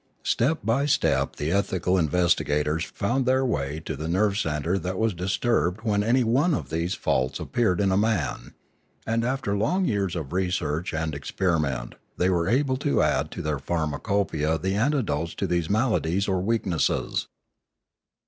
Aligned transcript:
Step 0.23 0.57
by 0.63 0.87
step 0.87 1.35
the 1.35 1.51
ethical 1.51 1.95
investigators 1.95 2.83
found 2.85 3.27
their 3.27 3.45
way 3.45 3.79
to 3.79 3.95
the 3.95 4.07
nerve 4.07 4.35
centre 4.35 4.79
that 4.79 4.97
was 4.97 5.13
disturbed 5.13 5.81
when 5.83 6.01
any 6.03 6.23
one 6.23 6.55
of 6.55 6.71
these 6.71 6.95
faults 6.95 7.39
appeared 7.39 7.79
in 7.79 7.91
a 7.91 7.97
man; 7.97 8.55
and 9.05 9.23
after 9.23 9.55
long 9.55 9.85
years 9.85 10.15
of 10.15 10.33
research 10.33 10.91
and 10.91 11.13
experiment 11.13 11.93
they 12.17 12.31
were 12.31 12.47
able 12.49 12.77
to 12.77 13.03
add 13.03 13.29
to 13.29 13.43
their 13.43 13.59
pharmacopoeia 13.59 14.57
the 14.57 14.73
antidotes 14.73 15.35
to 15.35 15.45
these 15.45 15.69
maladies 15.69 16.27
or 16.27 16.41
weaknesses. 16.41 17.27